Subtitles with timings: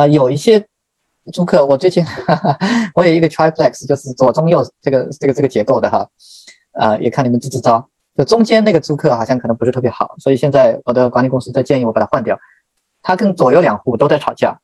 [0.00, 0.66] 啊，有一些
[1.30, 2.58] 租客，我最近哈哈
[2.96, 6.08] 我有一个 triplex，就是左中右这个这个这个结构的哈，
[6.72, 7.86] 啊，也看你们支支招。
[8.16, 12.38] 就中间那个租客好像可能不是特别好，所以现在我的管理公司在建议我把它换掉。
[13.02, 14.58] 他跟左右两户都在吵架，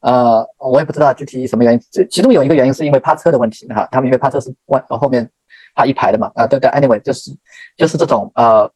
[0.00, 1.80] 呃，我也不知道具体什么原因。
[1.92, 5.30] 这其中有一个原因是因为趴车的问题哈，他们因为趴车是往后面
[5.76, 7.30] 趴一排的嘛，啊，对对，anyway 就是
[7.76, 8.68] 就是这种呃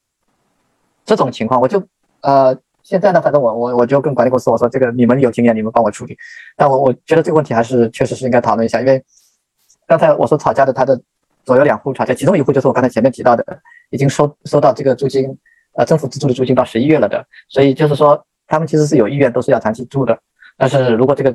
[1.04, 1.82] 这种情况，我就
[2.20, 2.56] 呃
[2.88, 6.16] 现在呢，反正我我我就跟管理公司我说这个你们有经验，你们帮我处理。
[6.56, 9.04] 但我我觉得这个问题还是确实是应该讨论一下，因为
[9.86, 10.98] 刚才我说吵架的他的
[11.44, 13.44] 左右两户吵架，其中一户就是我刚才前面提到的。
[13.90, 15.34] 已经收收到这个租金，
[15.72, 20.18] 呃，政府资助的租金到十一月了的，所以就是说他们其实是有意愿，都是要长期住的。
[20.58, 21.34] 但是如果这个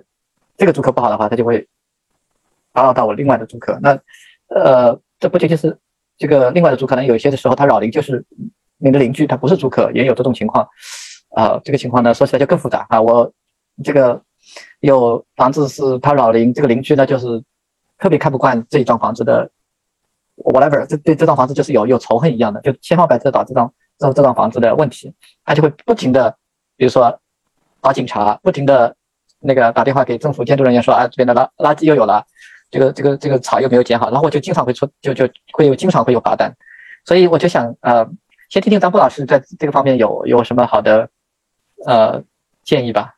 [0.55, 1.67] 这个租客不好的话，他就会
[2.71, 3.79] 打扰到我另外的租客。
[3.81, 3.99] 那
[4.49, 5.75] 呃，这不仅仅是
[6.15, 8.23] 这个另外的租客，可能有些的时候他扰邻就是
[8.77, 10.67] 你的邻居，他不是租客，也有这种情况。
[11.35, 13.01] 啊，这个情况呢说起来就更复杂啊。
[13.01, 13.31] 我
[13.83, 14.21] 这个
[14.79, 17.43] 有房子是他老邻，这个邻居呢就是
[17.97, 19.49] 特别看不惯这一幢房子的。
[20.35, 25.13] whatever，这对这幢房子就是有有仇恨一样的，就千方百计的找这幢这这幢房子的问题，
[25.45, 26.35] 他就会不停的，
[26.75, 27.19] 比如说
[27.83, 28.95] 找警察，不停的
[29.39, 32.25] 那个打电话给政府监督人员说啊，这边的垃垃圾又有了，
[32.71, 36.51] 这个这个这个草又没有剪好，然后我就经常会出就就会有经常会有罚单，
[37.05, 38.03] 所以我就想呃，
[38.49, 41.07] 先听听张波老师在这个方面有有什么好的
[41.85, 42.23] 呃
[42.63, 43.15] 建议吧。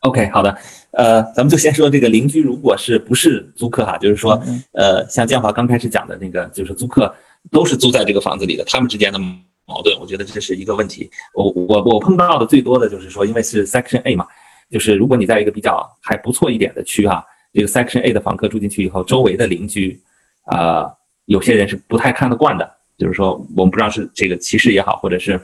[0.00, 0.56] OK，好的，
[0.92, 4.40] 呃，咱们就先说这个邻居，如果是不是租客哈，就是说，
[4.72, 7.12] 呃，像建华刚开始讲的那个，就是租客
[7.50, 11.10] 都是租在这个房子里的，他们之间的矛盾，我觉得这是一个问题。
[11.34, 14.26] 我我我碰到的最多的就是说，因为是 Section A 嘛，
[14.70, 20.00] 就是如果你在一个比较还不错一点的区哈，这个 Section A 的房客住进去以后，周围的邻居，
[20.44, 20.86] 啊，
[21.24, 25.40] 有些人是不太看得惯的，就是说，我们不知道是这个歧视也好，或者是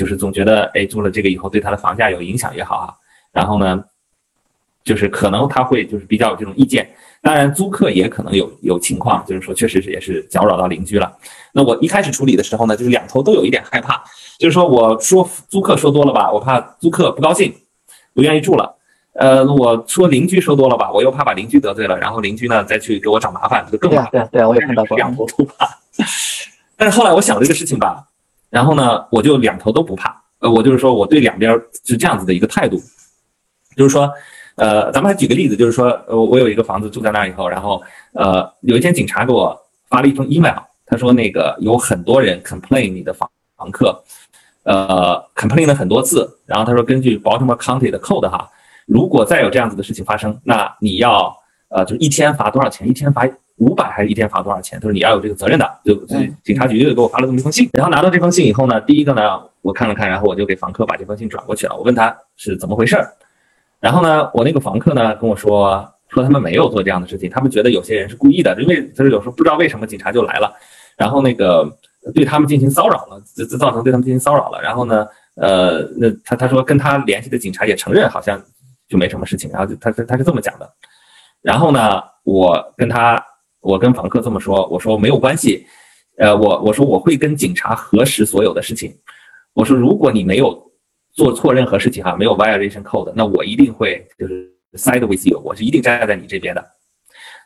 [0.00, 2.84] 就是总觉得，哎，住了这个以后对他的房价有影响也好啊，
[3.32, 3.84] 然后呢。
[4.82, 6.88] 就是可能他会就是比较有这种意见，
[7.20, 11.14] 当然租客也可能有有情况，就是说确实是也是搅扰到邻居了。
[11.52, 14.02] 那我一开始处理的时候呢，就是两头都有一点害怕，
[14.38, 17.54] 就是说我说租客说多了吧，我怕租客不高兴，
[18.14, 18.74] 不愿意住了。
[19.12, 24.26] 呃，我说邻居说多了吧，我又怕把邻居得罪了，然后邻居呢再去给我找麻烦，这个更麻烦。
[24.32, 24.96] 对对，我也看到过。
[24.96, 25.68] 两头都怕。
[26.74, 28.02] 但是后来我想这个事情吧，
[28.50, 30.22] 然后呢，我就两头都不怕。
[30.40, 31.52] 呃，我就是说我对两边
[31.84, 32.78] 是这样子的一个态度，
[33.76, 34.10] 就是说。
[34.56, 37.80] 呃，咱们还举个例子，就是说，呃，我有一个房子住在那儿以后，然后，
[38.12, 39.58] 呃，有一天警察给我
[39.88, 44.02] 发了一封 email，他说那个有很多人 complain 你的房房客，
[44.64, 48.50] 呃，complain 了很多次，然后他说根据 Baltimore County 的 code 哈，
[48.84, 51.34] 如果再有这样子的事情发生，那你要，
[51.68, 52.86] 呃，就一天罚多少钱？
[52.86, 53.26] 一天罚
[53.60, 54.78] 五百还是一天罚多少钱？
[54.80, 55.94] 他说你要有这个责任的，就
[56.42, 63.12] 警察局就给我发了这么一封信，然后拿到这封信以后呢，第一个呢，我看了看，然后我就给房客把这封信转过去了，我问他是怎么回事儿。
[63.78, 70.50] 然后呢，我那个房客呢跟我说，说他们没有做这样的事情，他们觉得有些人是故意的，因为就是有时候不知道为什么警察就来了，
[70.96, 71.70] 然后那个
[72.14, 73.20] 对他们进行骚扰了，
[73.58, 74.60] 造成对他们进行骚扰了。
[74.62, 78.42] 然后呢，呃，那他他说跟他联系的警察也承认好像
[78.88, 80.70] 就没什么事情，然后就他他他是这么讲的。
[81.42, 83.22] 然后呢，我跟他
[83.60, 85.66] 我跟房客这么说，我说没有关系，
[86.18, 88.94] 呃，我我说我会跟警察核实所有的事情，
[89.52, 90.68] 我说如果你没有。
[91.12, 96.64] 做错任何事情哈，没有 violation code，那我一定会就是 side with you，我是一定站在你这边的。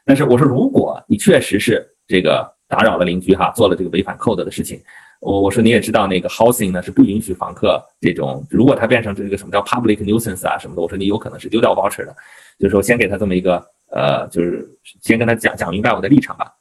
[0.05, 4.79] 但是我说，如果你确实是这个打扰了邻居哈，做了这个违反 code 的事情，
[5.19, 12.15] 我我说你也知道那个 housing 呢是不允许房客这种，如果他变成这个什么叫 public nuisance 啊什么的，我说你有可能是丢掉 voucher 的，
[12.59, 14.69] 就是说先给他这么一个呃，就是
[15.01, 16.53] 先跟他讲讲明白我的立场吧。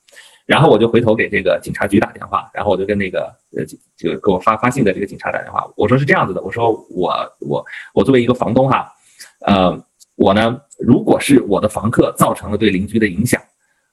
[0.46, 8.92] 然后我就回头给这个警察局打电话，然后我就跟那个呃，就给我发发信的这个警察打电话，我说是这样子的，我说我我我作为一个房东哈，
[9.46, 9.82] 呃，
[10.16, 13.42] 我呢，如果是我的房客造成了对邻居的影响，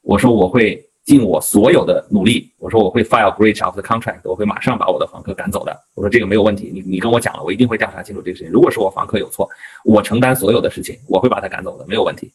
[0.02, 9.48] 我说我会尽我所有的努力，我说我会 file breach of the contract，我会马上把我的房客赶走的，我说这个没有问题，你你跟我讲了，我一定会调查清楚这个事情，如果是我房客有错，
[9.84, 12.32] 我承担所有的事情，我会把他赶走的，没有问题。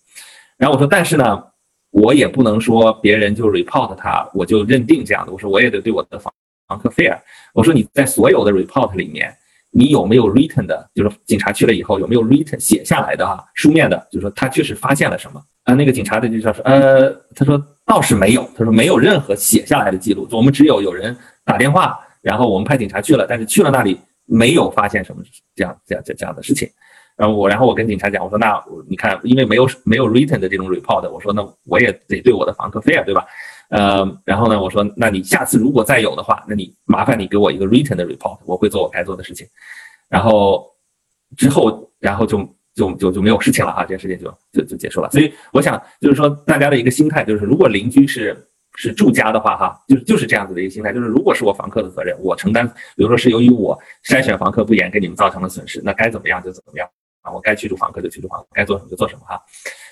[0.58, 1.44] 然后我说，但是呢。
[1.92, 5.32] 我也不能说别人就 report 他，我就认定这样的。
[5.32, 6.34] 我说我也得对我的房
[6.68, 7.18] 房客 fair。
[7.54, 9.34] 我说你在所有的 report 里面，
[9.72, 15.74] 你有没有 written 的，就是警察去了以后有没有 written 写下来的啊，书面的，就是说他确实发现了什么啊？
[15.74, 21.16] 那个警察的就说，呃，他说倒是没有，他说没有任何写下来的记录，我们只有有人
[21.46, 25.24] 打电话，然后我们派警察去了，但是去了那里没有发现什么
[25.56, 26.70] 这样这样这这样的事情。
[27.18, 33.26] 然后我，然后我跟警察讲，我说那你看，因为没有没有 written 的这种 report，我说那我也得对我的房客 fair，对吧？
[33.70, 39.48] 呃，然后呢，我说那你下次如果再有的话，那你麻烦你给我一个 written 的 report，我会做我该做的事情。
[40.10, 40.66] 然后
[41.38, 42.38] 之后，然后就
[42.76, 45.10] 就就就没有事情了哈，这件事情就就就结束了。
[45.10, 48.38] 所以我想就是说，大家的一个心态就是，如果邻居是
[48.76, 56.88] 是住家的话哈，就是就是这样子的一个心态，就是如果是我房客的责任，我承担，比如说是由于我筛选房客不严，给你们造成了损失，那该怎么样就怎么样
[57.34, 59.42] 我该驱逐房客就驱逐房客，该做什么就做什么哈。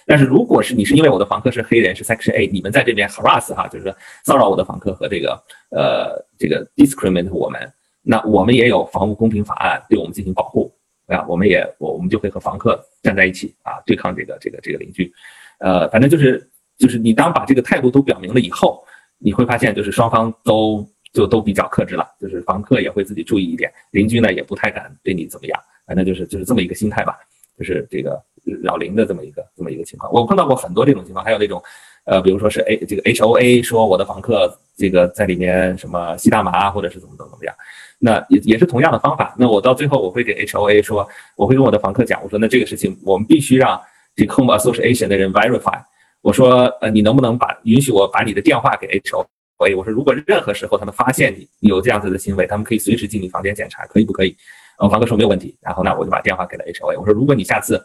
[0.05, 7.71] 但是如果是你是因为我的房客是黑人是 Section A，你们在这边 harass 哈，就是说骚扰我的房客和这个呃这个 discriminate 我们，
[8.01, 10.73] 那我们也有房屋公平法案对我们进行保护。
[11.07, 15.13] 啊，我们也我我们就会和房客站在一起啊，对抗这个这个这个邻居，
[15.59, 18.81] 呃，反正就是就是你当把这个态度都表明了以后，
[19.17, 27.17] 你会发现就是双方都就都比较克制了，就是房客也会自己注意一点，邻居呢也不太敢对你怎么样，反正就是就是这么一个心态吧，
[27.57, 28.21] 就是这个
[28.61, 30.11] 扰邻的这么一个这么一个情况。
[30.11, 31.61] 我碰到过很多这种情况，还有那种
[32.05, 37.55] 呃，比如说是 A 这个 H O A 说我的房客这个在里面什么吸大麻或者是怎么怎么怎么样。
[37.99, 39.33] 那也也是同样的方法。
[39.37, 43.79] 那我到最后我会给 H O A 说，我会跟我的房客讲，我说那这个事情我们必须让
[44.15, 45.81] 这 Home Association 的人 verify。
[46.21, 49.21] 我说呃，你能不能把允许我把你的电话给 H O
[49.65, 49.75] A？
[49.75, 54.35] 我说如果任何时候他们发现你有这样子的行为，他们可以随时进你房间检查，可以不可以？
[54.79, 55.57] 呃房客说没有问题。
[55.61, 56.97] 然后呢，我就把电话给了 H O A。
[56.97, 57.81] 我说如果你下次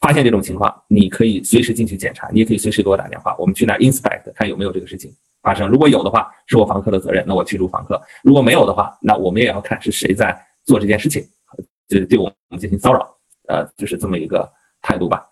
[0.00, 5.12] 发现这种情况，你可以随时进去检查，你也可以随时给我打电话，我们去那 inspect 看有没有这个事情。
[5.40, 7.94] 发生，如果有的话，是我房客的责任，那我驱逐房客；
[8.24, 11.24] 如果没有的话，那我们也要看是谁在做这件事情，
[11.88, 13.16] 就是对我们进行骚扰，
[13.46, 14.50] 呃，就是这么一个
[14.82, 15.24] 态度吧。